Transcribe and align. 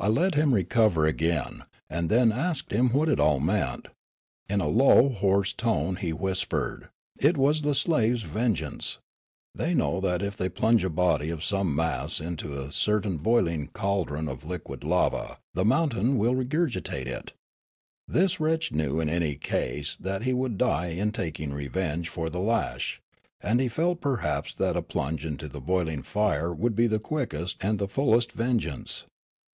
I 0.00 0.08
let 0.08 0.34
him 0.36 0.54
re 0.54 0.64
cover 0.64 1.04
again, 1.06 1.64
and 1.90 2.08
then 2.08 2.32
asked 2.32 2.72
him 2.72 2.88
what 2.94 3.10
it 3.10 3.20
all 3.20 3.38
meant. 3.38 3.88
In 4.48 4.62
a 4.62 4.66
low, 4.68 5.10
hoarse 5.10 5.52
tone 5.52 5.96
he 5.96 6.14
whispered:" 6.14 6.88
It 7.28 7.36
was 7.36 7.60
the 7.60 7.74
slave's 7.74 8.22
vengeance. 8.22 8.96
The}^ 9.58 9.76
know 9.76 10.00
that 10.00 10.22
if 10.22 10.34
they 10.38 10.48
plunge 10.48 10.82
a 10.82 10.88
body 10.88 11.28
of 11.28 11.44
some 11.44 11.76
mass 11.76 12.18
into 12.18 12.58
a 12.58 12.72
certain 12.72 13.18
boiling 13.18 13.66
caldron 13.66 14.26
of 14.26 14.46
liquid 14.46 14.82
lava, 14.82 15.36
the 15.52 15.66
mountain 15.66 16.16
will 16.16 16.34
regurgitate 16.34 17.06
it. 17.06 17.34
This 18.08 18.40
wretch 18.40 18.72
knew 18.72 18.98
in 18.98 19.10
any 19.10 19.34
case 19.34 19.94
that 19.96 20.22
he 20.22 20.32
would 20.32 20.56
die 20.56 20.86
in 20.86 21.12
taking 21.12 21.52
revenge 21.52 22.08
for 22.08 22.30
the 22.30 22.40
lash, 22.40 23.02
and 23.42 23.60
he 23.60 23.68
felt 23.68 24.00
perhaps 24.00 24.54
that 24.54 24.78
a 24.78 24.80
plunge 24.80 25.26
into 25.26 25.48
the 25.48 25.60
boiling 25.60 26.00
fire 26.02 26.50
would 26.54 26.74
be 26.74 26.86
the 26.86 26.98
quickest 26.98 27.58
and 27.60 27.78
the 27.78 27.86
fullest 27.88 28.32
vengeance. 28.32 29.04